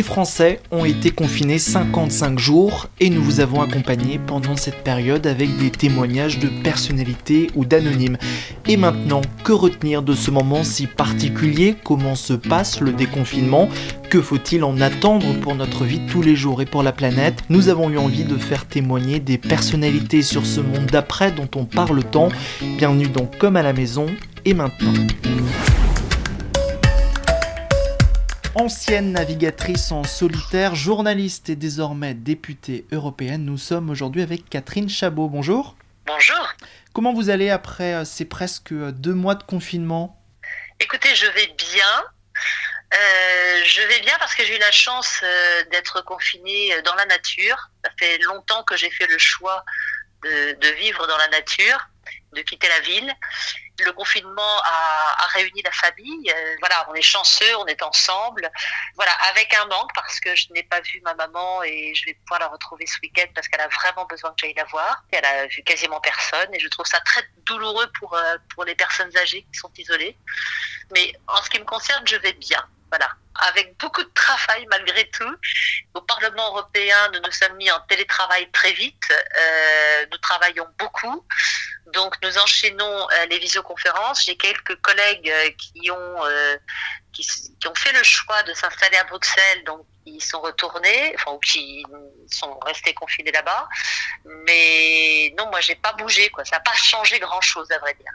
Les 0.00 0.04
Français 0.04 0.60
ont 0.70 0.86
été 0.86 1.10
confinés 1.10 1.58
55 1.58 2.38
jours 2.38 2.88
et 3.00 3.10
nous 3.10 3.22
vous 3.22 3.40
avons 3.40 3.60
accompagné 3.60 4.18
pendant 4.18 4.56
cette 4.56 4.82
période 4.82 5.26
avec 5.26 5.58
des 5.58 5.68
témoignages 5.68 6.38
de 6.38 6.48
personnalités 6.62 7.48
ou 7.54 7.66
d'anonymes. 7.66 8.16
Et 8.66 8.78
maintenant, 8.78 9.20
que 9.44 9.52
retenir 9.52 10.00
de 10.00 10.14
ce 10.14 10.30
moment 10.30 10.64
si 10.64 10.86
particulier? 10.86 11.76
Comment 11.84 12.14
se 12.14 12.32
passe 12.32 12.80
le 12.80 12.94
déconfinement? 12.94 13.68
Que 14.08 14.22
faut-il 14.22 14.64
en 14.64 14.80
attendre 14.80 15.34
pour 15.34 15.54
notre 15.54 15.84
vie 15.84 16.00
tous 16.10 16.22
les 16.22 16.34
jours 16.34 16.62
et 16.62 16.66
pour 16.66 16.82
la 16.82 16.92
planète? 16.92 17.44
Nous 17.50 17.68
avons 17.68 17.90
eu 17.90 17.98
envie 17.98 18.24
de 18.24 18.38
faire 18.38 18.64
témoigner 18.64 19.20
des 19.20 19.36
personnalités 19.36 20.22
sur 20.22 20.46
ce 20.46 20.60
monde 20.60 20.86
d'après 20.90 21.30
dont 21.30 21.50
on 21.54 21.66
parle 21.66 22.02
tant. 22.04 22.30
Bienvenue 22.78 23.08
donc 23.08 23.36
Comme 23.36 23.56
à 23.56 23.62
la 23.62 23.74
maison 23.74 24.06
et 24.46 24.54
maintenant. 24.54 24.94
Ancienne 28.56 29.12
navigatrice 29.12 29.92
en 29.92 30.02
solitaire, 30.02 30.74
journaliste 30.74 31.48
et 31.50 31.56
désormais 31.56 32.14
députée 32.14 32.84
européenne, 32.90 33.44
nous 33.44 33.58
sommes 33.58 33.90
aujourd'hui 33.90 34.22
avec 34.22 34.50
Catherine 34.50 34.88
Chabot. 34.88 35.28
Bonjour. 35.28 35.76
Bonjour. 36.04 36.48
Comment 36.92 37.14
vous 37.14 37.30
allez 37.30 37.48
après 37.48 37.94
euh, 37.94 38.04
ces 38.04 38.24
presque 38.24 38.72
euh, 38.72 38.90
deux 38.90 39.14
mois 39.14 39.36
de 39.36 39.44
confinement? 39.44 40.20
Écoutez, 40.80 41.14
je 41.14 41.26
vais 41.26 41.46
bien. 41.46 42.04
Euh, 42.92 43.62
je 43.64 43.82
vais 43.82 44.00
bien 44.00 44.16
parce 44.18 44.34
que 44.34 44.44
j'ai 44.44 44.56
eu 44.56 44.60
la 44.60 44.72
chance 44.72 45.22
d'être 45.70 46.04
confinée 46.04 46.72
dans 46.84 46.96
la 46.96 47.06
nature. 47.06 47.70
Ça 47.84 47.92
fait 48.00 48.18
longtemps 48.18 48.64
que 48.64 48.76
j'ai 48.76 48.90
fait 48.90 49.06
le 49.06 49.18
choix 49.18 49.64
de, 50.24 50.74
vivre 50.80 51.06
dans 51.06 51.16
la 51.18 51.28
nature, 51.28 51.78
de 52.32 52.42
quitter 52.42 52.68
la 52.68 52.80
ville. 52.80 53.14
Le 53.84 53.92
confinement 53.92 54.62
a, 54.64 55.26
réuni 55.34 55.62
la 55.62 55.70
famille. 55.70 56.30
Euh, 56.30 56.56
voilà, 56.60 56.86
on 56.90 56.94
est 56.94 57.02
chanceux, 57.02 57.56
on 57.58 57.66
est 57.66 57.82
ensemble. 57.82 58.50
Voilà, 58.96 59.12
avec 59.30 59.54
un 59.54 59.66
manque 59.66 59.90
parce 59.94 60.18
que 60.18 60.34
je 60.34 60.52
n'ai 60.52 60.62
pas 60.64 60.80
vu 60.80 61.00
ma 61.02 61.14
maman 61.14 61.62
et 61.62 61.94
je 61.94 62.06
vais 62.06 62.14
pouvoir 62.14 62.40
la 62.40 62.48
retrouver 62.48 62.86
ce 62.86 62.98
week-end 63.00 63.26
parce 63.34 63.48
qu'elle 63.48 63.60
a 63.60 63.68
vraiment 63.68 64.06
besoin 64.06 64.30
que 64.30 64.36
j'aille 64.40 64.54
la 64.54 64.64
voir. 64.64 65.04
Elle 65.12 65.24
a 65.24 65.46
vu 65.46 65.62
quasiment 65.62 66.00
personne 66.00 66.52
et 66.52 66.58
je 66.58 66.68
trouve 66.68 66.86
ça 66.86 67.00
très 67.00 67.22
douloureux 67.46 67.90
euh, 68.12 68.38
pour 68.54 68.64
les 68.64 68.74
personnes 68.74 69.16
âgées 69.16 69.46
qui 69.52 69.58
sont 69.58 69.70
isolées. 69.76 70.16
Mais 70.92 71.12
en 71.28 71.40
ce 71.42 71.50
qui 71.50 71.58
me 71.58 71.64
concerne, 71.64 72.06
je 72.06 72.16
vais 72.16 72.32
bien. 72.32 72.64
Voilà 72.90 73.08
avec 73.40 73.78
beaucoup 73.78 74.02
de 74.02 74.10
travail 74.14 74.66
malgré 74.70 75.08
tout. 75.10 75.36
Au 75.94 76.00
Parlement 76.02 76.48
européen, 76.48 76.96
nous 77.12 77.20
nous 77.20 77.32
sommes 77.32 77.56
mis 77.56 77.70
en 77.70 77.80
télétravail 77.88 78.50
très 78.52 78.72
vite. 78.72 79.02
Euh, 79.10 80.06
nous 80.10 80.18
travaillons 80.18 80.66
beaucoup. 80.78 81.24
Donc 81.92 82.14
nous 82.22 82.38
enchaînons 82.38 83.08
euh, 83.10 83.26
les 83.30 83.38
visioconférences. 83.38 84.24
J'ai 84.24 84.36
quelques 84.36 84.76
collègues 84.80 85.30
euh, 85.30 85.50
qui 85.58 85.90
ont 85.90 86.20
qui, 87.12 87.26
ont 87.66 87.74
fait 87.74 87.92
le 87.92 88.02
choix 88.02 88.42
de 88.44 88.54
s'installer 88.54 88.96
à 88.96 89.04
Bruxelles, 89.04 89.64
donc 89.64 89.84
ils 90.06 90.22
sont 90.22 90.40
retournés, 90.40 91.12
enfin 91.16 91.32
ou 91.32 91.38
qui 91.40 91.84
sont 92.30 92.58
restés 92.60 92.94
confinés 92.94 93.32
là-bas. 93.32 93.68
Mais 94.46 95.34
non, 95.36 95.50
moi 95.50 95.60
j'ai 95.60 95.74
pas 95.74 95.92
bougé. 95.94 96.30
Ça 96.44 96.56
n'a 96.56 96.60
pas 96.60 96.74
changé 96.74 97.18
grand 97.18 97.40
chose 97.40 97.70
à 97.72 97.78
vrai 97.78 97.94
dire. 97.94 98.12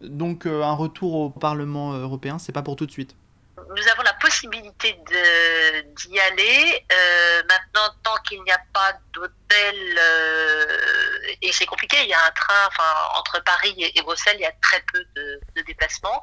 Donc 0.00 0.46
un 0.46 0.72
retour 0.72 1.14
au 1.14 1.30
Parlement 1.30 1.92
européen, 1.92 2.38
c'est 2.38 2.52
pas 2.52 2.62
pour 2.62 2.76
tout 2.76 2.86
de 2.86 2.92
suite? 2.92 3.14
Nous 3.68 3.88
avons 3.88 4.02
la 4.02 4.12
possibilité 4.14 4.92
d'y 4.94 6.20
aller. 6.20 6.86
Euh, 6.92 7.42
maintenant, 7.48 7.94
tant 8.02 8.16
qu'il 8.22 8.42
n'y 8.42 8.50
a 8.50 8.60
pas 8.72 8.94
d'hôtel, 9.12 9.98
euh, 9.98 11.34
et 11.40 11.52
c'est 11.52 11.66
compliqué, 11.66 11.96
il 12.02 12.08
y 12.08 12.14
a 12.14 12.24
un 12.24 12.30
train, 12.30 12.66
enfin, 12.66 12.94
entre 13.16 13.42
Paris 13.44 13.74
et, 13.78 14.02
Bruxelles, 14.02 14.36
il 14.38 14.42
y 14.42 14.46
a 14.46 14.52
très 14.62 14.82
peu 14.92 15.04
de, 15.16 15.40
déplacements. 15.66 16.20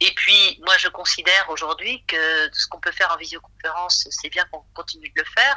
Et 0.00 0.12
puis, 0.14 0.60
moi, 0.64 0.76
je 0.78 0.88
considère 0.88 1.48
aujourd'hui 1.48 2.04
que 2.06 2.48
ce 2.52 2.66
qu'on 2.68 2.80
peut 2.80 2.92
faire 2.92 3.12
en 3.12 3.16
visioconférence, 3.16 4.06
c'est 4.10 4.28
bien 4.28 4.44
qu'on 4.52 4.64
continue 4.74 5.08
de 5.08 5.22
le 5.22 5.26
faire. 5.36 5.56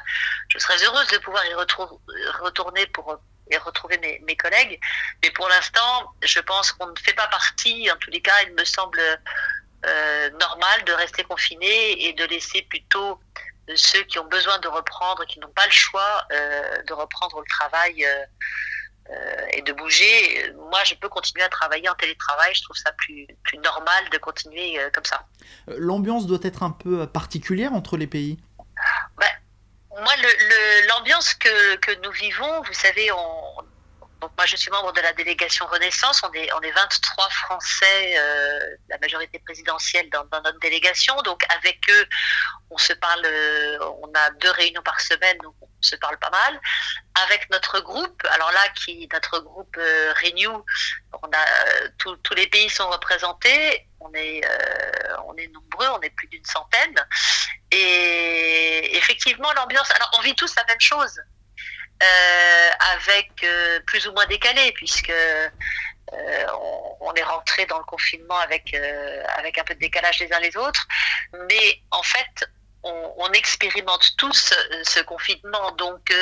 Je 0.50 0.58
serais 0.58 0.84
heureuse 0.84 1.08
de 1.08 1.18
pouvoir 1.20 1.46
y 1.46 1.54
retourner 1.54 2.88
pour 2.88 3.20
et 3.52 3.58
retrouver 3.58 3.98
mes, 3.98 4.20
mes 4.26 4.36
collègues. 4.36 4.80
Mais 5.24 5.32
pour 5.32 5.48
l'instant, 5.50 6.14
je 6.22 6.40
pense 6.40 6.72
qu'on 6.72 6.88
ne 6.88 7.00
fait 7.00 7.14
pas 7.14 7.28
partie, 7.28 7.90
en 7.92 7.96
tous 7.98 8.12
les 8.12 8.22
cas, 8.22 8.44
il 8.46 8.54
me 8.54 8.64
semble 8.64 9.02
euh, 9.86 10.30
normal 10.40 10.84
de 10.86 10.92
rester 10.92 11.24
confiné 11.24 12.06
et 12.06 12.14
de 12.14 12.26
laisser 12.26 12.64
plutôt 12.64 13.20
ceux 13.76 14.04
qui 14.04 14.20
ont 14.20 14.26
besoin 14.26 14.58
de 14.60 14.68
reprendre, 14.68 15.26
qui 15.26 15.40
n'ont 15.40 15.52
pas 15.56 15.66
le 15.66 15.72
choix 15.72 16.26
euh, 16.32 16.82
de 16.84 16.94
reprendre 16.94 17.40
le 17.40 17.46
travail 17.48 18.04
euh, 18.04 19.46
et 19.54 19.62
de 19.62 19.72
bouger. 19.72 20.52
Moi, 20.70 20.84
je 20.84 20.96
peux 20.96 21.08
continuer 21.08 21.46
à 21.46 21.50
travailler 21.50 21.88
en 21.88 21.96
télétravail. 21.96 22.52
Je 22.54 22.64
trouve 22.64 22.76
ça 22.76 22.92
plus, 22.94 23.26
plus 23.44 23.58
normal 23.60 24.10
de 24.12 24.18
continuer 24.18 24.80
comme 24.94 25.06
ça. 25.06 25.26
L'ambiance 25.68 26.28
doit 26.28 26.40
être 26.44 26.64
un 26.64 26.72
peu 26.72 27.08
particulière 27.08 27.74
entre 27.74 27.96
les 27.96 28.08
pays? 28.08 28.38
Ben, 29.18 29.32
Moi, 29.92 30.14
l'ambiance 30.90 31.34
que, 31.36 31.76
que, 31.78 31.92
nous 32.04 32.12
vivons, 32.12 32.62
vous 32.64 32.74
savez, 32.74 33.12
on, 33.12 33.49
donc 34.22 34.32
moi, 34.38 34.46
je 34.46 34.58
suis 34.58 34.70
membre 34.70 34.92
de 34.92 35.02
la 35.02 35.14
délégation 35.14 35.66
Renaissance. 35.68 36.22
On 36.24 36.34
est, 36.34 36.52
on 36.54 36.60
est 36.62 36.72
23 36.72 37.30
Français, 37.30 38.18
euh, 38.18 38.76
la 38.90 38.98
majorité 38.98 39.40
présidentielle 39.40 40.10
dans, 40.10 40.26
notre 40.44 40.60
délégation. 40.60 41.16
Donc 41.22 41.42
avec 41.50 41.80
eux, 41.90 42.06
on 42.70 42.78
se 42.78 42.92
parle, 42.94 43.26
euh, 43.26 43.78
on 44.02 44.12
a 44.14 44.32
deux 44.32 44.52
réunions 44.52 44.82
par 44.82 45.00
semaine, 45.00 45.38
donc 45.38 45.56
on 45.62 45.68
se 45.80 45.96
parle 45.96 46.18
pas 46.18 46.30
mal. 46.32 46.60
Avec 47.24 47.50
notre 47.50 47.80
groupe, 47.80 48.22
alors 48.32 48.52
là, 48.52 48.68
qui 48.76 49.08
notre 49.14 49.40
groupe 49.40 49.76
euh, 49.78 50.14
Renew, 50.22 50.66
on 51.24 51.28
a 51.28 51.90
tous 51.98 52.34
les 52.36 52.48
pays 52.48 52.70
sont 52.70 52.90
représentés. 52.90 53.88
On 54.02 54.14
est, 54.14 54.42
on 55.28 55.36
est 55.36 55.48
nombreux, 55.48 55.88
on 55.90 56.00
est 56.02 56.10
plus 56.12 56.28
d'une 56.28 56.46
centaine. 56.46 56.96
Et 57.72 58.98
effectivement, 58.98 59.52
l'ambiance. 59.54 59.92
Alors, 59.92 60.12
on 60.18 60.22
vit 60.22 60.36
tous 60.36 60.56
la 60.56 60.64
même 60.66 60.80
chose. 60.80 61.20
Euh, 62.02 62.70
avec 62.96 63.30
euh, 63.44 63.82
plus 63.82 64.08
ou 64.08 64.14
moins 64.14 64.26
décalé, 64.28 64.72
puisque 64.72 65.10
euh, 65.10 65.50
on, 67.02 67.14
est 67.14 67.24
rentré 67.24 67.66
dans 67.66 67.78
le 67.78 67.84
confinement 67.84 68.38
avec, 68.38 68.74
avec 69.36 69.58
un 69.58 69.64
peu 69.66 69.74
de 69.74 69.80
décalage 69.80 70.20
les 70.20 70.32
uns 70.32 70.40
les 70.40 70.56
autres. 70.56 70.88
Mais 71.50 71.82
en 71.92 72.02
fait, 72.02 72.50
on, 72.84 73.30
expérimente 73.34 74.16
tous 74.18 74.54
ce 74.84 75.02
confinement. 75.02 75.72
Donc, 75.74 76.14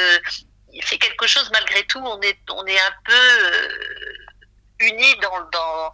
c'est 0.84 0.98
quelque 0.98 1.28
chose, 1.28 1.50
malgré 1.52 1.84
tout, 1.86 2.00
on 2.04 2.20
est, 2.22 2.40
on 2.50 2.66
est 2.66 2.80
un 2.80 2.94
peu 3.06 3.70
unis 4.80 5.16
dans, 5.22 5.40
dans, 5.52 5.94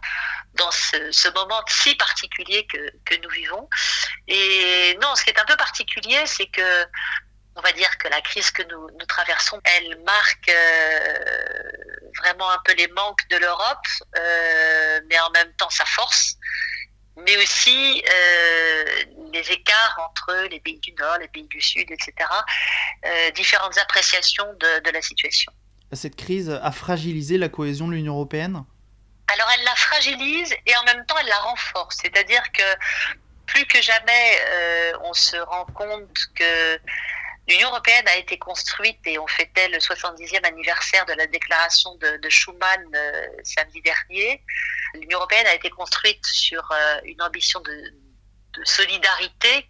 dans 0.54 0.70
ce, 0.70 1.12
ce, 1.12 1.28
moment 1.28 1.60
si 1.68 1.94
particulier 1.96 2.66
que, 2.66 2.90
que 3.04 3.20
nous 3.22 3.30
vivons. 3.30 3.68
Et 4.28 4.98
non, 5.02 5.14
ce 5.14 5.24
qui 5.24 5.30
est 5.30 5.38
un 5.38 5.44
peu 5.44 5.56
particulier, 5.56 6.26
c'est 6.26 6.46
que 6.46 6.86
on 7.56 7.60
va 7.60 7.72
dire 7.72 7.98
que 7.98 8.08
la 8.08 8.20
crise 8.20 8.50
que 8.50 8.62
nous, 8.64 8.88
nous 8.98 9.06
traversons, 9.06 9.60
elle 9.64 9.98
marque 10.04 10.48
euh, 10.48 11.18
vraiment 12.18 12.50
un 12.50 12.58
peu 12.64 12.74
les 12.74 12.88
manques 12.88 13.28
de 13.30 13.36
l'Europe, 13.36 13.86
euh, 14.16 15.00
mais 15.08 15.18
en 15.20 15.30
même 15.30 15.52
temps 15.56 15.70
sa 15.70 15.84
force, 15.84 16.36
mais 17.16 17.36
aussi 17.36 18.02
euh, 18.08 18.84
les 19.32 19.52
écarts 19.52 20.10
entre 20.10 20.48
les 20.50 20.58
pays 20.60 20.80
du 20.80 20.92
Nord, 20.94 21.18
les 21.18 21.28
pays 21.28 21.46
du 21.46 21.60
Sud, 21.60 21.88
etc., 21.90 22.12
différentes 23.34 23.78
appréciations 23.78 24.52
de, 24.54 24.80
de 24.82 24.90
la 24.90 25.02
situation. 25.02 25.52
Cette 25.92 26.16
crise 26.16 26.50
a 26.50 26.72
fragilisé 26.72 27.38
la 27.38 27.48
cohésion 27.48 27.86
de 27.86 27.92
l'Union 27.92 28.14
européenne? 28.14 28.64
Alors 29.28 29.48
elle 29.56 29.64
la 29.64 29.74
fragilise 29.76 30.52
et 30.66 30.76
en 30.76 30.84
même 30.84 31.04
temps 31.06 31.16
elle 31.20 31.28
la 31.28 31.38
renforce. 31.38 31.98
C'est-à-dire 32.02 32.42
que 32.52 32.62
plus 33.46 33.66
que 33.66 33.80
jamais, 33.80 34.40
on 35.02 35.12
se 35.12 35.36
rend 35.36 35.66
compte 35.66 36.18
que 36.34 36.80
L'Union 37.46 37.68
européenne 37.68 38.08
a 38.08 38.16
été 38.16 38.38
construite 38.38 39.00
et 39.06 39.18
on 39.18 39.26
fêtait 39.26 39.68
le 39.68 39.78
70e 39.78 40.46
anniversaire 40.46 41.04
de 41.04 41.12
la 41.12 41.26
déclaration 41.26 41.94
de, 41.96 42.16
de 42.16 42.28
Schuman 42.30 42.82
euh, 42.94 43.26
samedi 43.42 43.82
dernier. 43.82 44.42
L'Union 44.94 45.18
européenne 45.18 45.46
a 45.46 45.54
été 45.54 45.68
construite 45.68 46.24
sur 46.24 46.66
euh, 46.72 47.00
une 47.04 47.20
ambition 47.20 47.60
de, 47.60 47.72
de, 48.54 48.64
solidarité, 48.64 49.68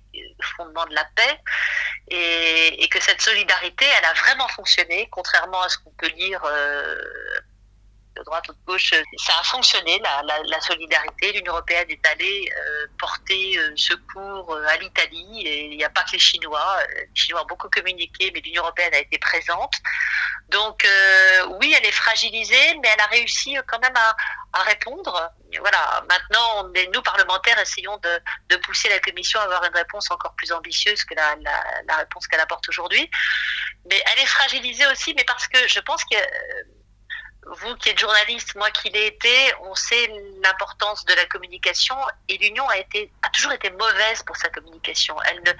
fondement 0.56 0.86
de 0.86 0.94
la 0.94 1.04
paix, 1.16 1.40
et, 2.08 2.84
et, 2.84 2.88
que 2.88 3.00
cette 3.00 3.20
solidarité, 3.20 3.86
elle 3.98 4.04
a 4.04 4.12
vraiment 4.12 4.46
fonctionné, 4.48 5.08
contrairement 5.10 5.62
à 5.62 5.68
ce 5.68 5.78
qu'on 5.78 5.92
peut 5.92 6.10
lire 6.10 6.44
euh, 6.44 7.02
de 8.16 8.22
droite 8.22 8.48
ou 8.48 8.52
de 8.52 8.58
gauche, 8.66 8.92
ça 9.16 9.38
a 9.38 9.42
fonctionné, 9.42 10.00
la, 10.00 10.60
solidarité. 10.60 11.32
L'Union 11.32 11.52
européenne 11.52 11.86
est 11.88 12.06
allée 12.06 12.48
euh, 12.56 12.86
porter 12.98 13.58
euh, 13.58 13.72
secours 13.76 14.54
euh, 14.54 14.66
à 14.66 14.76
l'Italie. 14.76 15.42
Et 15.46 15.72
il 15.72 15.76
n'y 15.76 15.84
a 15.84 15.90
pas 15.90 16.04
que 16.04 16.12
les 16.12 16.18
Chinois. 16.18 16.78
Les 16.96 17.08
Chinois 17.14 17.42
ont 17.42 17.46
beaucoup 17.46 17.68
communiqué, 17.68 18.30
mais 18.32 18.40
l'Union 18.40 18.62
européenne 18.62 18.94
a 18.94 18.98
été 18.98 19.18
présente. 19.18 19.74
Donc 20.48 20.86
oui, 21.60 21.74
elle 21.76 21.86
est 21.86 21.92
fragilisée, 21.92 22.78
mais 22.82 22.88
elle 22.92 23.00
a 23.00 23.06
réussi 23.06 23.56
quand 23.66 23.78
même 23.80 23.96
à, 23.96 24.62
répondre. 24.62 25.30
Voilà. 25.58 26.04
Maintenant, 26.08 26.68
nous 26.92 27.02
parlementaires 27.02 27.58
essayons 27.58 27.98
de, 28.48 28.56
pousser 28.58 28.88
la 28.88 29.00
Commission 29.00 29.40
à 29.40 29.44
avoir 29.44 29.64
une 29.64 29.74
réponse 29.74 30.10
encore 30.10 30.34
plus 30.36 30.52
ambitieuse 30.52 31.02
que 31.04 31.14
la, 31.14 31.34
la 31.88 31.96
réponse 31.96 32.26
qu'elle 32.28 32.40
apporte 32.40 32.68
aujourd'hui. 32.68 33.10
Mais 33.90 34.02
elle 34.12 34.22
est 34.22 34.26
fragilisée 34.26 34.86
aussi, 34.86 35.14
mais 35.14 35.24
parce 35.24 35.48
que 35.48 35.66
je 35.66 35.80
pense 35.80 36.04
que 36.04 36.16
vous 37.46 37.76
qui 37.76 37.90
êtes 37.90 37.98
journaliste, 37.98 38.54
moi 38.54 38.70
qui 38.70 38.90
l'ai 38.90 39.06
été, 39.06 39.54
on 39.62 39.74
sait 39.74 40.10
l'importance 40.42 41.04
de 41.04 41.14
la 41.14 41.24
communication 41.26 41.96
et 42.28 42.38
l'Union 42.38 42.68
a 42.68 42.78
été 42.78 43.10
a 43.22 43.28
toujours 43.30 43.52
été 43.52 43.70
mauvaise 43.70 44.22
pour 44.22 44.36
sa 44.36 44.48
communication. 44.48 45.16
Elle 45.22 45.42
ne, 45.42 45.52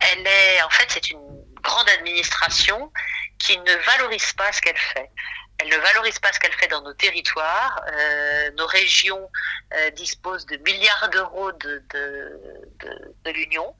elle 0.00 0.26
est 0.26 0.62
en 0.62 0.70
fait 0.70 0.86
c'est 0.90 1.10
une 1.10 1.44
grande 1.62 1.88
administration 1.90 2.92
qui 3.38 3.58
ne 3.58 3.74
valorise 3.86 4.32
pas 4.32 4.52
ce 4.52 4.60
qu'elle 4.60 4.78
fait. 4.78 5.10
Elle 5.58 5.68
ne 5.68 5.76
valorise 5.76 6.18
pas 6.18 6.32
ce 6.32 6.40
qu'elle 6.40 6.54
fait 6.54 6.68
dans 6.68 6.80
nos 6.80 6.94
territoires. 6.94 7.82
Euh, 7.92 8.50
nos 8.56 8.66
régions 8.66 9.30
euh, 9.74 9.90
disposent 9.90 10.46
de 10.46 10.56
milliards 10.58 11.10
d'euros 11.10 11.52
de, 11.52 11.82
de, 11.90 12.40
de, 12.80 13.14
de 13.24 13.30
l'Union 13.30 13.74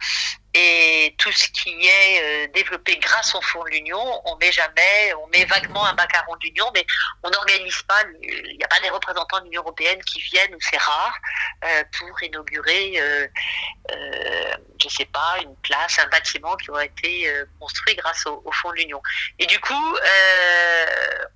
et 0.52 1.14
tout 1.18 1.30
ce 1.30 1.46
qui 1.48 1.86
est 1.86 2.22
euh, 2.22 2.48
développé 2.52 2.96
grâce 2.96 3.34
au 3.36 3.40
fonds 3.40 3.62
de 3.64 3.70
l'Union, 3.70 4.20
on 4.24 4.36
met 4.36 4.50
jamais, 4.50 5.14
on 5.22 5.26
met 5.28 5.44
vaguement 5.44 5.86
un 5.86 5.94
macaron 5.94 6.34
de 6.36 6.46
l'Union, 6.46 6.68
mais 6.74 6.84
on 7.22 7.30
n'organise 7.30 7.82
pas, 7.82 8.02
il 8.20 8.56
n'y 8.56 8.64
a 8.64 8.68
pas 8.68 8.80
des 8.80 8.90
représentants 8.90 9.38
de 9.38 9.44
l'Union 9.44 9.62
européenne 9.62 10.02
qui 10.02 10.20
viennent, 10.20 10.52
ou 10.54 10.58
c'est 10.60 10.78
rare, 10.78 11.14
euh, 11.64 11.84
pour 11.98 12.22
inaugurer, 12.22 12.94
euh, 12.98 13.28
je 14.82 14.88
sais 14.88 15.04
pas, 15.04 15.36
une 15.42 15.54
place, 15.56 16.00
un 16.00 16.08
bâtiment 16.08 16.56
qui 16.56 16.70
aurait 16.70 16.86
été 16.86 17.32
construit 17.60 17.94
grâce 17.94 18.26
au, 18.26 18.42
au 18.44 18.52
fonds 18.52 18.70
de 18.70 18.76
l'Union. 18.76 19.00
Et 19.38 19.46
du 19.46 19.60
coup, 19.60 19.98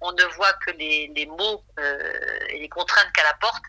on 0.00 0.12
ne 0.12 0.24
voit 0.36 0.52
que 0.54 0.70
les, 0.72 1.10
les 1.14 1.26
mots 1.26 1.64
et 2.48 2.58
les 2.58 2.68
contraintes 2.68 3.12
qu'elle 3.12 3.26
apporte, 3.26 3.62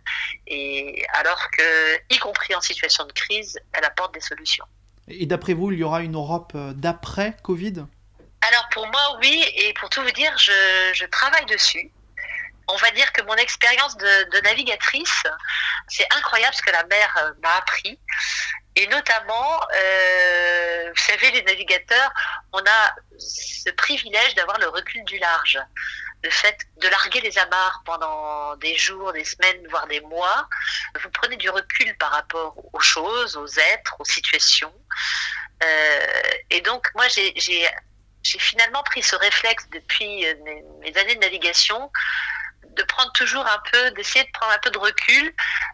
et 0.48 1.06
alors 1.14 1.50
que, 1.52 2.00
y 2.10 2.18
compris 2.18 2.56
en 2.56 2.62
situation 2.62 3.06
de 3.06 3.14
crise, 3.14 3.60
elle 3.74 3.86
apporte 3.86 4.14
des 4.14 4.22
solutions. 4.22 4.66
Et 5.08 5.26
d'après 5.26 5.54
vous, 5.54 5.72
il 5.72 5.80
y 5.80 5.84
aura 5.84 6.02
une 6.02 6.16
Europe 6.16 6.54
euh, 6.56 6.74
d'après 6.74 7.38
Covid? 7.44 7.86
Alors 8.42 8.68
pour 8.72 8.88
moi, 8.88 9.18
oui, 9.22 9.44
et 9.56 9.74
pour 9.74 9.90
tout 9.90 10.02
vous 10.02 10.12
dire, 10.12 10.36
je, 10.38 11.06
travaille 11.06 11.46
dessus. 11.46 11.92
On 12.68 12.76
va 12.78 12.90
dire 12.92 13.12
que 13.14 13.22
mon 13.24 13.36
expérience 13.36 13.96
de, 13.98 14.30
de 14.32 14.42
navigatrice, 14.42 15.24
c'est 15.88 16.08
incroyable 16.18 16.56
ce 16.56 16.62
que 16.64 16.72
la 16.72 16.84
mer 16.86 17.16
euh, 17.24 17.32
m'a 17.42 17.56
appris. 17.58 18.00
Et 18.76 18.88
notamment, 18.88 19.62
euh, 19.74 20.90
vous 20.90 21.02
savez, 21.02 21.32
les 21.32 21.44
navigateurs, 21.44 22.12
on 22.52 22.60
a 22.60 22.96
ce 23.18 23.70
privilège 23.72 24.36
d'avoir 24.36 24.60
le 24.60 24.68
recul 24.68 25.04
du 25.06 25.18
large. 25.20 25.60
Le 26.24 26.30
fait 26.30 26.58
de 26.78 26.88
larguer 26.88 27.22
les 27.22 27.38
amarres 27.38 27.82
pendant 27.86 28.56
des 28.58 28.76
jours, 28.78 29.14
des 29.14 29.24
semaines, 29.24 29.68
voire 29.70 29.88
des 29.88 30.02
mois, 30.02 30.48
vous 31.02 31.10
prenez 31.12 31.38
du 31.38 31.50
recul 31.50 31.96
par 31.98 32.12
rapport 32.12 32.56
aux 32.74 32.80
choses, 32.80 33.38
aux 33.38 33.48
êtres, 33.48 33.96
aux 34.00 34.06
situations. 34.06 34.74
Euh, 35.64 36.08
et 36.50 36.62
donc, 36.62 36.90
moi, 36.96 37.06
j'ai 37.08 37.68
finalement 38.24 38.84
pris 38.84 39.04
ce 39.04 39.16
réflexe 39.16 39.68
depuis 39.72 40.26
mes, 40.44 40.64
mes, 40.82 40.98
années 40.98 41.16
de 41.16 41.20
navigation 41.22 41.92
de 42.76 42.84
prendre 42.84 43.12
toujours 43.14 43.46
un 43.46 43.62
peu, 43.72 43.92
d'essayer 43.92 44.26
de 44.26 44.32
prendre 44.32 44.52
un 44.52 44.60
peu 44.60 44.70
de 44.70 44.78
recul, 44.78 45.34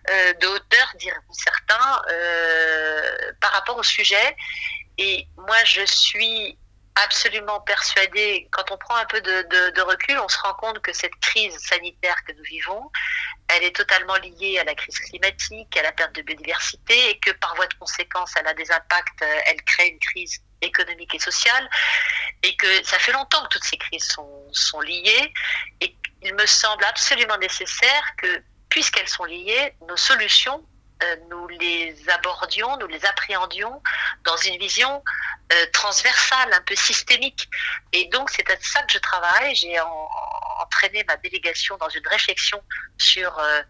euh, 0.10 0.34
de 0.34 0.48
hauteur, 0.48 0.94
diront 0.96 1.20
certains, 1.32 2.02
euh, 2.10 3.32
par 3.40 3.52
rapport 3.52 3.78
au 3.78 3.84
sujet. 3.84 4.36
Et 4.98 5.28
moi, 5.36 5.58
je 5.64 5.86
suis 5.86 6.58
absolument 6.96 7.60
persuadée, 7.62 8.48
quand 8.52 8.72
on 8.72 8.78
prend 8.78 8.96
un 8.96 9.06
peu 9.06 9.22
de, 9.22 9.82
recul, 9.82 10.20
on 10.20 10.28
se 10.28 10.38
rend 10.40 10.54
compte 10.56 10.80
que 10.82 10.94
cette 10.94 11.16
crise 11.16 11.58
sanitaire 11.58 12.16
que 12.28 12.34
nous 12.34 12.44
vivons, 12.44 12.92
elle 13.48 13.64
est 13.64 13.76
totalement 13.76 14.16
liée 14.16 14.60
à 14.60 14.64
la 14.64 14.76
crise 14.76 15.00
climatique, 15.00 15.76
à 15.78 15.84
la 15.84 15.92
perte 15.92 16.14
de 16.16 16.22
biodiversité, 16.22 17.10
et 17.10 17.20
que 17.20 17.32
par 17.32 17.56
voie 17.56 17.68
de 17.68 17.74
conséquence, 17.76 18.34
elle 18.38 18.48
a 18.48 18.54
des 18.54 18.72
impacts, 18.72 19.24
elle 19.48 19.62
crée 19.64 19.88
une 19.88 20.00
crise 20.00 20.42
économique 20.62 21.16
et 21.16 21.20
sociale, 21.20 21.70
et 22.44 22.56
que 22.56 22.84
ça 22.84 23.00
fait 23.00 23.14
longtemps 23.14 23.44
que 23.44 23.50
toutes 23.50 23.64
ces 23.64 23.78
crises 23.78 24.08
sont, 24.08 24.48
sont 24.52 24.82
liées, 24.82 25.34
et 25.80 25.96
il 26.24 26.36
me 26.36 26.46
semble 26.46 26.84
absolument 26.86 27.38
nécessaire 27.38 28.16
que, 28.18 28.44
puisqu'elles 28.70 29.10
sont 29.10 29.26
liées, 29.26 29.74
nos 29.88 29.98
solutions, 29.98 30.66
euh, 31.04 31.16
nous 31.30 31.48
les 31.48 31.96
abordions, 32.10 32.78
nous 32.78 32.88
les 32.88 33.04
appréhendions 33.06 33.82
dans 34.24 34.38
une 34.38 34.58
vision 34.58 35.04
euh, 35.52 35.66
transversale, 35.74 36.54
un 36.54 36.62
peu 36.62 36.76
systémique. 36.76 37.50
Et 37.94 38.06
donc, 38.06 38.30
c'est 38.30 38.50
à 38.50 38.56
ça 38.62 38.82
que 38.84 38.94
je 38.94 39.00
travaille. 39.00 39.56
J'ai 39.56 39.80
en, 39.80 40.10
entraîné 40.62 41.04
ma 41.08 41.18
délégation 41.18 41.78
dans 41.78 41.90
une 41.90 42.08
réflexion 42.08 42.62
sur 42.98 43.38
euh, 43.38 43.62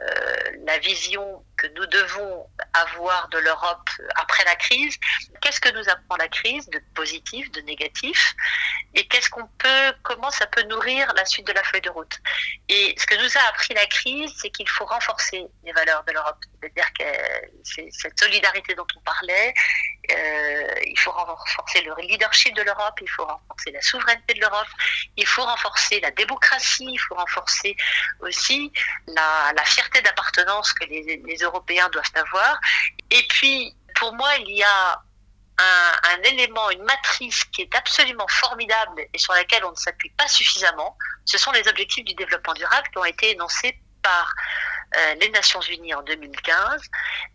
euh, 0.00 0.36
la 0.66 0.78
vision 0.78 1.44
que 1.56 1.66
nous 1.68 1.86
devons 1.86 2.46
avoir 2.72 3.28
de 3.28 3.38
l'Europe 3.38 3.88
après 4.16 4.44
la 4.44 4.56
crise. 4.56 4.96
Qu'est-ce 5.40 5.60
que 5.60 5.70
nous 5.70 5.88
apprend 5.88 6.16
la 6.16 6.28
crise 6.28 6.68
de 6.70 6.80
positif, 6.94 7.50
de 7.52 7.60
négatif 7.62 8.34
Et 8.94 9.06
qu'est-ce 9.06 9.30
qu'on 9.30 9.46
peut, 9.58 9.92
comment 10.02 10.30
ça 10.30 10.46
peut 10.46 10.62
nourrir 10.62 11.12
la 11.14 11.24
suite 11.24 11.46
de 11.46 11.52
la 11.52 11.62
feuille 11.62 11.80
de 11.82 11.90
route? 11.90 12.20
Et 12.68 12.94
ce 12.98 13.06
que 13.06 13.14
nous 13.16 13.36
a 13.36 13.48
appris 13.48 13.74
la 13.74 13.86
crise, 13.86 14.32
c'est 14.40 14.50
qu'il 14.50 14.68
faut 14.68 14.86
renforcer 14.86 15.44
les 15.64 15.72
valeurs 15.72 16.04
de 16.04 16.12
l'Europe. 16.12 16.38
C'est-à-dire 16.60 16.92
que 16.98 17.04
cette 17.90 18.18
solidarité 18.18 18.74
dont 18.74 18.86
on 18.96 19.00
parlait, 19.00 19.52
euh, 20.10 20.74
il 20.86 20.98
faut 20.98 21.10
renforcer 21.10 21.82
le 21.82 21.94
leadership 22.02 22.54
de 22.54 22.62
l'Europe, 22.62 22.98
il 23.00 23.08
faut 23.08 23.24
renforcer 23.24 23.70
la 23.70 23.80
souveraineté 23.80 24.34
de 24.34 24.40
l'Europe, 24.40 24.68
il 25.16 25.26
faut 25.26 25.44
renforcer 25.44 26.00
la 26.00 26.10
démocratie, 26.10 26.86
il 26.90 26.98
faut 26.98 27.14
renforcer 27.14 27.76
aussi 28.20 28.72
la, 29.06 29.52
la 29.56 29.64
fierté 29.64 30.02
d'appartenance 30.02 30.72
que 30.72 30.84
les, 30.84 31.22
les, 31.24 31.43
Européens 31.44 31.88
doivent 31.90 32.12
avoir. 32.14 32.58
Et 33.10 33.22
puis, 33.28 33.74
pour 33.94 34.12
moi, 34.14 34.30
il 34.36 34.50
y 34.56 34.62
a 34.62 35.02
un, 35.58 36.22
élément, 36.24 36.70
une 36.70 36.82
matrice 36.82 37.44
qui 37.44 37.62
est 37.62 37.74
absolument 37.74 38.26
formidable 38.28 39.02
et 39.12 39.18
sur 39.18 39.34
laquelle 39.34 39.64
on 39.64 39.70
ne 39.70 39.76
s'appuie 39.76 40.10
pas 40.10 40.26
suffisamment. 40.26 40.96
Ce 41.24 41.38
sont 41.38 41.52
les 41.52 41.66
objectifs 41.68 42.04
du 42.04 42.14
développement 42.14 42.54
durable 42.54 42.88
qui 42.90 42.98
ont 42.98 43.04
été 43.04 43.30
énoncés 43.30 43.80
par 44.02 44.34
euh, 44.96 45.14
les 45.20 45.28
Nations 45.30 45.60
Unies 45.60 45.94
en 45.94 46.02
2015. 46.02 46.82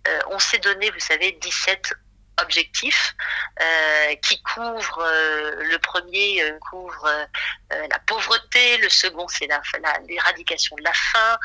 Euh, 0.07 0.19
on 0.27 0.39
s'est 0.39 0.59
donné, 0.59 0.89
vous 0.91 0.99
savez, 0.99 1.31
17 1.41 1.93
objectifs 2.41 3.15
euh, 3.61 4.15
qui 4.15 4.41
couvrent 4.41 5.03
euh, 5.03 5.63
le 5.63 5.77
premier 5.79 6.41
euh, 6.43 6.57
couvre 6.69 7.27
la 7.71 7.99
pauvreté, 7.99 8.77
le 8.77 8.89
second 8.89 9.27
c'est 9.27 9.47
l'éradication 10.07 10.75
de 10.77 10.83
la 10.83 10.93
faim. 10.93 11.37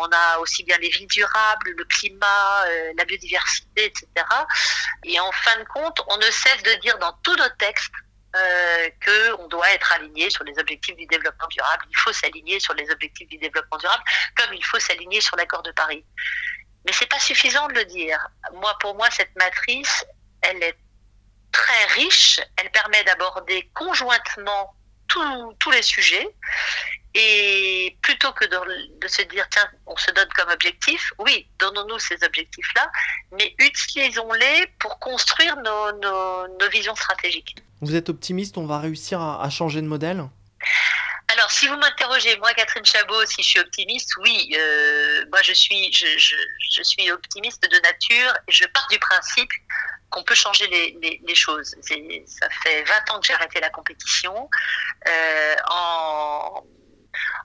on 0.00 0.08
a 0.12 0.38
aussi 0.38 0.64
bien 0.64 0.76
les 0.78 0.88
villes 0.88 1.06
durables, 1.06 1.70
le 1.76 1.84
climat, 1.84 2.64
la 2.96 3.04
biodiversité, 3.04 3.84
etc. 3.86 4.06
Et 5.04 5.20
en 5.20 5.30
fin 5.30 5.56
de 5.58 5.64
compte, 5.64 6.00
on 6.08 6.16
ne 6.16 6.30
cesse 6.30 6.62
de 6.64 6.74
dire 6.80 6.98
dans 6.98 7.12
tous 7.22 7.36
nos 7.36 7.48
textes 7.58 7.92
euh, 8.36 8.88
qu'on 9.04 9.48
doit 9.48 9.68
être 9.72 9.92
aligné 9.92 10.30
sur 10.30 10.44
les 10.44 10.56
objectifs 10.56 10.94
du 10.94 11.04
développement 11.06 11.48
durable. 11.48 11.84
Il 11.90 11.96
faut 11.96 12.12
s'aligner 12.12 12.60
sur 12.60 12.74
les 12.74 12.88
objectifs 12.88 13.26
du 13.26 13.38
développement 13.38 13.76
durable, 13.78 14.04
comme 14.36 14.54
il 14.54 14.64
faut 14.64 14.78
s'aligner 14.78 15.20
sur 15.20 15.36
l'accord 15.36 15.64
de 15.64 15.72
Paris. 15.72 16.04
Mais 16.84 16.92
c'est 16.92 17.08
pas 17.08 17.18
suffisant 17.18 17.68
de 17.68 17.74
le 17.74 17.84
dire. 17.84 18.18
Moi, 18.54 18.76
pour 18.80 18.94
moi, 18.94 19.10
cette 19.10 19.34
matrice, 19.36 20.04
elle 20.42 20.62
est 20.62 20.76
très 21.52 21.84
riche. 21.94 22.40
Elle 22.56 22.70
permet 22.70 23.02
d'aborder 23.04 23.68
conjointement 23.74 24.74
tous 25.58 25.70
les 25.72 25.82
sujets. 25.82 26.28
Et 27.14 27.96
plutôt 28.02 28.32
que 28.32 28.44
de, 28.44 29.08
se 29.08 29.22
dire, 29.22 29.46
tiens, 29.50 29.68
on 29.86 29.96
se 29.96 30.12
donne 30.12 30.28
comme 30.36 30.48
objectif, 30.48 31.12
oui, 31.18 31.48
donnons-nous 31.58 31.98
ces 31.98 32.22
objectifs-là, 32.22 32.88
mais 33.36 33.52
utilisons-les 33.58 34.68
pour 34.78 35.00
construire 35.00 35.56
nos, 35.56 36.68
visions 36.70 36.94
stratégiques. 36.94 37.56
Vous 37.80 37.96
êtes 37.96 38.10
optimiste, 38.10 38.58
on 38.58 38.66
va 38.66 38.78
réussir 38.78 39.20
à 39.20 39.50
changer 39.50 39.82
de 39.82 39.88
modèle? 39.88 40.24
Alors, 41.32 41.50
si 41.50 41.68
vous 41.68 41.76
m'interrogez, 41.76 42.36
moi, 42.38 42.52
Catherine 42.54 42.84
Chabot, 42.84 43.24
si 43.26 43.42
je 43.42 43.48
suis 43.48 43.60
optimiste, 43.60 44.16
oui, 44.18 44.52
euh, 44.56 45.24
moi, 45.30 45.40
je 45.42 45.52
suis, 45.52 45.92
je, 45.92 46.06
je, 46.18 46.82
suis 46.82 47.10
optimiste 47.10 47.62
de 47.62 47.78
nature 47.78 48.34
et 48.48 48.52
je 48.52 48.64
pars 48.66 48.86
du 48.88 48.98
principe 48.98 49.50
qu'on 50.10 50.24
peut 50.24 50.34
changer 50.34 50.66
les, 50.66 51.34
choses. 51.34 51.76
Ça 52.26 52.48
fait 52.62 52.82
20 52.82 53.10
ans 53.10 53.20
que 53.20 53.26
j'ai 53.26 53.34
arrêté 53.34 53.60
la 53.60 53.70
compétition. 53.70 54.48
Euh, 55.06 55.54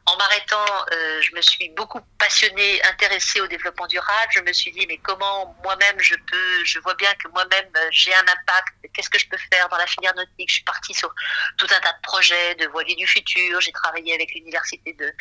en 0.07 0.17
m'arrêtant, 0.17 0.65
euh, 0.91 1.21
je 1.21 1.35
me 1.35 1.41
suis 1.41 1.69
beaucoup 1.69 1.99
passionnée, 2.19 2.81
intéressée 2.83 3.41
au 3.41 3.47
développement 3.47 3.87
durable. 3.87 4.31
Je 4.31 4.41
me 4.41 4.53
suis 4.53 4.71
dit, 4.71 4.85
mais 4.87 4.97
comment 4.97 5.55
moi-même 5.63 5.99
je 5.99 6.15
peux, 6.15 6.63
je 6.63 6.79
vois 6.79 6.93
bien 6.95 7.11
que 7.15 7.27
moi-même 7.29 7.69
j'ai 7.91 8.13
un 8.13 8.21
impact. 8.21 8.75
Qu'est-ce 8.93 9.09
que 9.09 9.19
je 9.19 9.27
peux 9.27 9.37
faire 9.51 9.67
dans 9.69 9.77
la 9.77 9.87
filière 9.87 10.13
nautique? 10.15 10.49
Je 10.49 10.55
suis 10.55 10.63
partie 10.63 10.93
sur 10.93 11.13
tout 11.65 11.73
un 11.73 11.79
tas 11.79 11.93
de 11.93 12.01
projets 12.01 12.55
de 12.55 12.67
voiliers 12.67 12.95
du 12.95 13.07
futur. 13.07 13.59
J'ai 13.61 13.71
travaillé 13.71 14.13
avec 14.13 14.33
l'université 14.33 14.93
de, 14.93 15.11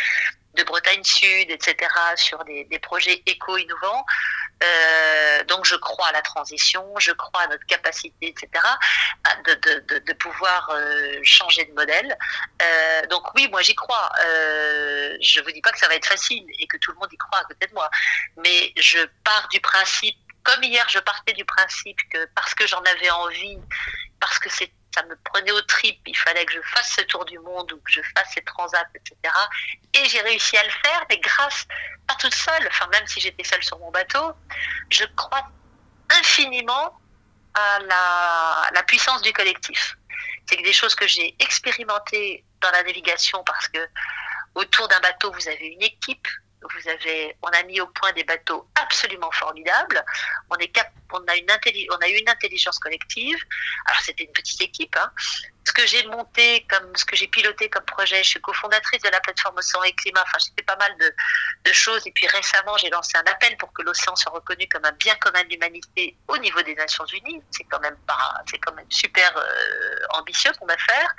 de 0.55 0.63
Bretagne 0.65 1.03
Sud, 1.03 1.51
etc., 1.51 1.77
sur 2.17 2.45
des, 2.45 2.79
projets 2.81 3.23
éco-innovants. 3.27 4.05
Euh, 4.63 5.45
donc 5.45 5.65
je 5.65 5.75
crois 5.77 6.09
à 6.09 6.13
la 6.13 6.23
transition, 6.23 6.87
je 6.99 7.13
crois 7.13 7.43
à 7.43 7.47
notre 7.49 7.67
capacité, 7.67 8.29
etc., 8.29 8.49
de, 9.47 9.55
de, 9.55 9.99
de, 9.99 10.13
pouvoir 10.15 10.71
euh, 10.71 11.19
changer 11.23 11.65
de 11.65 11.73
modèle. 11.73 12.17
Euh, 12.63 13.07
donc 13.07 13.35
oui, 13.35 13.49
moi 13.51 13.63
j'y 13.63 13.75
crois. 13.75 14.11
Je 15.21 15.41
vous 15.43 15.51
dis 15.51 15.61
pas 15.61 15.73
que 15.73 15.79
ça 15.79 15.89
va 15.89 15.95
être 15.95 16.07
facile 16.07 16.45
et 16.59 16.67
que 16.67 16.77
tout 16.79 16.93
le 16.93 16.99
monde 16.99 17.13
y 17.13 17.17
croit 17.17 17.39
à 17.39 17.45
côté 17.45 17.67
de 17.67 17.75
moi, 17.75 17.89
mais 18.37 18.73
je 18.77 18.99
pars 19.25 19.49
du 19.49 19.61
principe, 19.61 20.17
comme 20.43 20.63
hier 20.63 20.87
je 20.89 20.99
partais 20.99 21.33
du 21.33 21.45
principe 21.45 21.99
que 22.13 22.27
parce 22.35 22.55
que 22.55 22.67
j'en 22.67 22.83
avais 22.83 23.11
envie, 23.11 23.59
parce 24.21 24.39
que 24.39 24.51
c'est 24.51 24.71
ça 24.95 25.03
me 25.05 25.17
prenait 25.17 25.51
au 25.51 25.61
trip. 25.63 25.99
Il 26.07 26.17
fallait 26.17 26.45
que 26.45 26.53
je 26.53 26.61
fasse 26.63 26.95
ce 26.97 27.03
tour 27.03 27.25
du 27.25 27.39
monde 27.41 27.73
ou 27.73 27.77
que 27.79 27.93
je 27.93 28.01
fasse 28.17 28.33
ces 28.33 28.43
transats, 28.43 28.87
etc. 28.95 29.17
Et 29.95 30.09
j'ai 30.09 30.21
réussi 30.21 30.57
à 30.57 30.63
le 30.63 30.71
faire, 30.71 31.05
mais 31.11 31.19
grâce, 31.19 31.67
pas 32.07 32.15
toute 32.15 32.35
seule, 32.35 32.67
enfin 32.69 32.87
même 32.93 33.07
si 33.07 33.21
j'étais 33.21 33.45
seule 33.45 33.63
sur 33.63 33.79
mon 33.79 33.91
bateau, 33.91 34.33
je 34.91 35.05
crois 35.17 35.45
infiniment 36.11 36.99
à 37.55 37.79
la, 38.73 38.83
puissance 38.85 39.23
du 39.23 39.33
collectif. 39.33 39.97
C'est 40.47 40.63
des 40.63 40.73
choses 40.73 40.95
que 40.95 41.07
j'ai 41.07 41.35
expérimentées 41.41 42.45
dans 42.61 42.71
la 42.71 42.83
navigation 42.83 43.43
parce 43.45 43.69
que 43.69 43.79
autour 44.55 44.87
d'un 44.89 45.01
bateau, 45.01 45.33
vous 45.33 45.49
avez 45.49 45.67
une 45.67 45.83
équipe, 45.83 46.29
on 47.43 47.49
a 47.49 47.63
mis 47.65 47.81
au 47.81 47.87
point 47.89 48.13
des 48.13 48.25
bateaux 48.25 48.69
absolument 48.81 49.31
formidables. 49.33 50.05
On 50.51 50.57
a 50.57 51.37
une 51.37 51.47
eu 52.09 52.19
une 52.19 52.29
intelligence 52.29 52.79
collective. 52.79 53.39
Alors 53.87 54.01
c'était 54.03 54.25
une 54.25 54.33
petite 54.33 54.61
équipe. 54.61 54.97
Hein. 54.97 55.11
Ce 55.67 55.73
que 55.73 55.87
j'ai 55.87 56.07
monté 56.07 56.67
comme, 56.69 56.95
ce 56.95 57.05
que 57.05 57.17
j'ai 57.17 57.27
piloté 57.27 57.71
comme 57.71 57.85
projet, 57.85 58.23
je 58.23 58.29
suis 58.31 58.41
cofondatrice 58.41 59.01
de 59.03 59.09
la 59.09 59.21
plateforme 59.21 59.57
Océan 59.59 59.83
et 59.85 59.93
Climat. 59.95 60.23
Enfin, 60.23 60.39
j'ai 60.39 60.53
fait 60.59 60.65
pas 60.65 60.77
mal 60.77 60.95
de, 60.99 61.73
choses. 61.73 62.07
Et 62.07 62.13
puis 62.13 62.27
récemment, 62.27 62.77
j'ai 62.77 62.91
lancé 62.91 63.17
un 63.17 63.33
appel 63.33 63.57
pour 63.57 63.73
que 63.73 63.83
l'océan 63.83 64.15
soit 64.15 64.33
reconnu 64.33 64.69
comme 64.69 64.85
un 64.85 64.93
bien 64.93 65.15
commun 65.17 65.43
de 65.45 65.49
l'humanité 65.49 66.17
au 66.29 66.37
niveau 66.39 66.63
des 66.63 66.75
Nations 66.75 67.07
Unies. 67.07 67.43
C'est 67.51 67.65
quand 67.65 67.81
même 67.81 67.97
pas, 68.07 68.35
c'est 68.49 68.59
quand 68.59 68.75
même 68.75 68.91
super 68.91 69.37
euh, 69.37 69.97
ambitieux 70.11 70.53
qu'on 70.59 70.67
va 70.67 70.77
faire. 70.77 71.15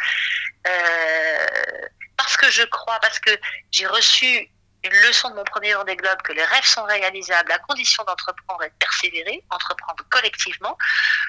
Euh, 0.67 1.87
parce 2.17 2.37
que 2.37 2.49
je 2.49 2.63
crois, 2.63 2.99
parce 3.01 3.19
que 3.19 3.31
j'ai 3.71 3.87
reçu 3.87 4.49
une 4.85 5.07
leçon 5.07 5.29
de 5.29 5.35
mon 5.35 5.43
premier 5.43 5.73
Vendée 5.73 5.95
Globe 5.95 6.21
que 6.21 6.33
les 6.33 6.43
rêves 6.43 6.65
sont 6.65 6.83
réalisables 6.83 7.51
à 7.51 7.57
condition 7.59 8.03
d'entreprendre 8.03 8.63
et 8.63 8.69
de 8.69 8.75
persévérer, 8.79 9.43
entreprendre 9.49 10.03
collectivement. 10.09 10.77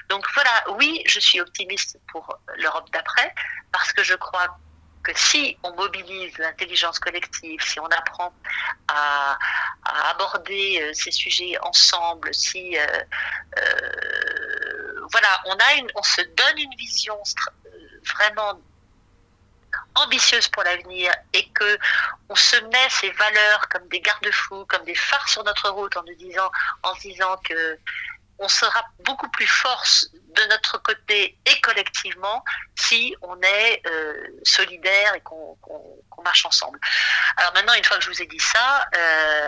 Donc 0.09 0.25
voilà, 0.33 0.63
oui, 0.77 1.01
je 1.07 1.19
suis 1.19 1.41
optimiste 1.41 1.97
pour 2.11 2.37
l'Europe 2.57 2.89
d'après 2.91 3.33
parce 3.71 3.91
que 3.93 4.03
je 4.03 4.15
crois 4.15 4.57
que 5.03 5.11
si 5.15 5.57
on 5.63 5.73
mobilise 5.73 6.37
l'intelligence 6.37 6.99
collective, 6.99 7.61
si 7.61 7.79
on 7.79 7.85
apprend 7.85 8.33
à, 8.87 9.37
aborder 10.09 10.81
euh, 10.81 10.93
ces 10.93 11.11
sujets 11.11 11.57
ensemble, 11.61 12.33
si 12.33 12.77
euh, 12.77 12.85
euh, 13.57 15.07
voilà, 15.11 15.41
on 15.45 15.55
a 15.55 15.73
une, 15.75 15.87
on 15.95 16.03
se 16.03 16.21
donne 16.21 16.57
une 16.57 16.75
vision 16.77 17.17
vraiment 18.15 18.59
ambitieuse 20.03 20.47
pour 20.49 20.63
l'avenir 20.63 21.11
et 21.33 21.47
que 21.49 21.77
on 22.29 22.35
se 22.35 22.57
met 22.57 22.89
ces 22.89 23.09
valeurs 23.11 23.67
comme 23.69 23.87
des 23.89 24.01
garde-fous, 24.01 24.65
comme 24.65 24.83
des 24.85 24.95
phares 24.95 25.27
sur 25.29 25.43
notre 25.43 25.69
route 25.69 25.95
en 25.97 26.03
disant, 26.03 26.49
se 26.83 26.99
disant 27.01 27.37
que 27.43 27.79
on 28.39 28.47
sera 28.47 28.83
beaucoup 29.03 29.29
plus 29.29 29.47
force 29.47 30.09
de 30.37 30.49
notre 30.49 30.81
côté 30.81 31.37
et 31.45 31.61
collectivement 31.61 32.43
si 32.79 33.15
on 33.21 33.39
est 33.41 33.81
euh, 33.87 34.27
solidaire 34.43 35.15
et 35.15 35.21
qu'on 35.21 35.57
marche 36.23 36.45
ensemble. 36.45 36.79
Alors 37.37 37.53
maintenant, 37.53 37.73
une 37.73 37.83
fois 37.83 37.97
que 37.97 38.03
je 38.03 38.09
vous 38.09 38.21
ai 38.21 38.25
dit 38.27 38.39
ça, 38.39 38.85
euh, 38.95 39.47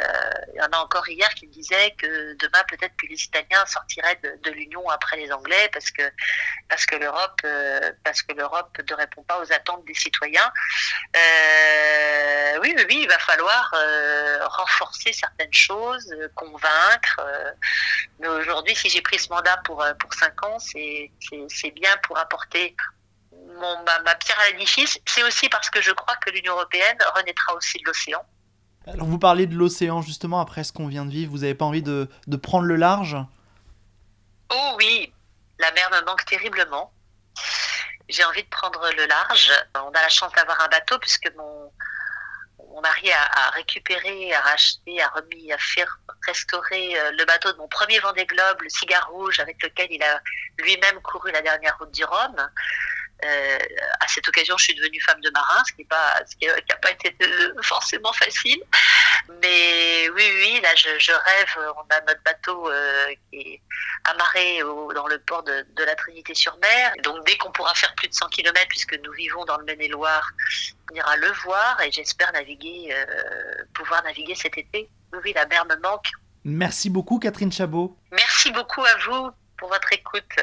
il 0.53 0.57
y 0.57 0.61
en 0.61 0.69
a 0.71 0.77
encore 0.77 1.07
hier 1.09 1.27
qui 1.35 1.47
me 1.47 1.51
disaient 1.51 1.93
que 1.97 2.35
demain 2.35 2.63
peut-être 2.67 2.93
que 3.01 3.07
les 3.07 3.21
Italiens 3.21 3.65
sortiraient 3.65 4.19
de, 4.23 4.51
l'Union 4.51 4.87
après 4.89 5.17
les 5.17 5.31
Anglais 5.31 5.69
parce 5.71 5.91
que 5.91 6.01
parce 6.69 6.85
que 6.85 6.95
l'Europe 6.95 7.39
euh, 7.45 7.91
parce 8.03 8.23
que 8.23 8.33
l'Europe 8.33 8.75
ne 8.89 8.95
répond 8.95 9.23
pas 9.23 9.39
aux 9.39 9.51
attentes 9.53 9.85
des 9.85 9.93
citoyens. 9.93 10.51
oui, 12.61 12.73
oui, 12.75 12.85
oui, 12.89 12.99
il 13.03 13.07
va 13.07 13.19
falloir 13.19 13.73
renforcer 14.57 15.13
certaines 15.13 15.53
choses, 15.53 16.13
convaincre. 16.35 17.19
mais 18.19 18.27
aujourd'hui, 18.27 18.75
si 18.75 18.89
j'ai 18.89 19.01
pris 19.01 19.19
ce 19.19 19.29
mandat 19.29 19.57
pour 19.65 19.85
pour 19.99 20.13
cinq 20.13 20.43
ans, 20.43 20.59
c'est 21.49 21.71
bien 21.71 21.95
pour 22.03 22.17
apporter 22.17 22.75
ma, 23.59 24.15
pierre 24.15 24.39
à 24.39 24.51
l'édifice. 24.51 24.99
C'est 25.05 25.23
aussi 25.23 25.49
parce 25.49 25.69
que 25.69 25.81
je 25.81 25.91
crois 25.91 26.15
que 26.17 26.29
l'Union 26.31 26.53
européenne 26.53 26.97
renaîtra 27.15 27.53
aussi 27.55 27.79
de 27.79 27.85
l'océan. 27.85 28.23
Alors 28.87 29.07
vous 29.07 29.19
parlez 29.19 29.45
de 29.45 29.55
l'océan 29.55 30.01
justement 30.01 30.39
après 30.39 30.63
ce 30.63 30.73
qu'on 30.73 30.87
vient 30.87 31.05
de 31.05 31.11
vivre, 31.11 31.31
vous 31.31 31.39
n'avez 31.39 31.53
pas 31.53 31.65
envie 31.65 31.83
de, 31.83 32.09
de, 32.27 32.37
prendre 32.37 32.65
le 32.65 32.75
large? 32.75 33.17
Oh 34.51 34.75
oui, 34.77 35.13
la 35.59 35.71
mer 35.73 35.89
me 35.91 36.05
manque 36.05 36.25
terriblement. 36.25 36.91
J'ai 38.07 38.23
envie 38.23 38.41
de 38.41 38.49
prendre 38.49 38.81
le 38.97 39.05
large. 39.05 39.51
On 39.75 39.89
a 39.89 40.01
la 40.01 40.09
chance 40.09 40.31
d'avoir 40.33 40.59
un 40.61 40.67
bateau 40.69 40.97
puisque 40.97 41.31
mon, 41.37 41.71
mon 42.69 42.81
mari 42.81 43.11
a, 43.11 43.49
récupéré, 43.51 44.33
a 44.33 44.41
racheté, 44.41 45.01
a 45.01 45.07
remis, 45.09 45.51
a 45.51 45.57
fait 45.57 45.85
restaurer 46.25 46.99
euh, 46.99 47.11
le 47.17 47.25
bateau 47.25 47.51
de 47.51 47.57
mon 47.57 47.67
premier 47.67 47.99
Vendée 47.99 48.25
Globe, 48.25 48.61
le 48.61 48.69
Cigare 48.69 49.09
Rouge, 49.09 49.39
avec 49.39 49.61
lequel 49.63 49.87
il 49.91 50.03
a 50.03 50.21
lui-même 50.59 51.01
couru 51.01 51.31
la 51.31 51.41
dernière 51.41 51.77
route 51.77 51.91
du 51.91 52.03
Rhum. 52.03 52.35
Euh, 53.25 53.57
à 53.99 54.07
cette 54.07 54.27
occasion, 54.29 54.55
je 54.57 54.65
suis 54.65 54.75
devenue 54.75 54.99
femme 55.01 55.19
de 55.19 55.29
marin, 55.31 55.61
ce 55.67 55.73
qui 55.73 55.85
n'a 55.91 56.77
pas, 56.77 56.91
été 56.91 57.15
forcément 57.61 58.13
facile. 58.13 58.61
Mais 59.41 60.09
oui, 60.09 60.23
oui, 60.35 60.59
là, 60.63 60.73
je, 60.75 61.11
rêve. 61.11 61.73
On 61.75 61.93
a 61.93 62.01
notre 62.01 62.23
bateau 62.23 62.69
euh, 62.69 63.13
qui 63.29 63.39
est 63.39 63.61
amarré 64.05 64.59
dans 64.95 65.07
le 65.07 65.19
port 65.19 65.43
de, 65.43 65.65
la 65.83 65.95
Trinité-sur-Mer. 65.95 66.93
Donc, 67.03 67.25
dès 67.25 67.37
qu'on 67.37 67.51
pourra 67.51 67.73
faire 67.75 67.93
plus 67.95 68.07
de 68.07 68.13
100 68.13 68.29
km, 68.29 68.67
puisque 68.69 68.97
nous 69.03 69.11
vivons 69.11 69.43
dans 69.43 69.57
le 69.57 69.65
Maine-et-Loire, 69.65 70.31
ira 70.93 71.15
le 71.17 71.31
voir 71.43 71.79
et 71.81 71.91
j'espère 71.91 72.31
naviguer, 72.33 72.93
euh, 72.93 73.63
pouvoir 73.73 74.03
naviguer 74.03 74.35
cet 74.35 74.57
été. 74.57 74.89
Oui, 75.13 75.19
oui, 75.23 75.33
la 75.35 75.45
mer 75.47 75.65
me 75.65 75.75
manque. 75.81 76.07
Merci 76.43 76.89
beaucoup, 76.89 77.19
Catherine 77.19 77.51
Chabot. 77.51 77.97
Merci 78.11 78.51
beaucoup 78.51 78.81
à 78.81 78.95
vous 79.05 79.29
pour 79.57 79.69
votre 79.69 79.91
écoute. 79.93 80.35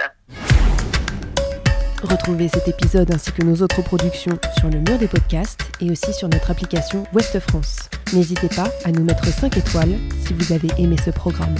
Retrouvez 2.02 2.48
cet 2.48 2.68
épisode 2.68 3.12
ainsi 3.12 3.32
que 3.32 3.42
nos 3.42 3.62
autres 3.62 3.82
productions 3.82 4.38
sur 4.58 4.68
le 4.68 4.78
mur 4.80 4.98
des 4.98 5.08
podcasts 5.08 5.62
et 5.80 5.90
aussi 5.90 6.12
sur 6.12 6.28
notre 6.28 6.50
application 6.50 7.04
Ouest 7.12 7.40
France. 7.40 7.88
N'hésitez 8.12 8.48
pas 8.48 8.70
à 8.84 8.92
nous 8.92 9.02
mettre 9.02 9.24
5 9.24 9.56
étoiles 9.56 9.98
si 10.24 10.34
vous 10.34 10.52
avez 10.52 10.68
aimé 10.78 10.96
ce 11.02 11.10
programme. 11.10 11.56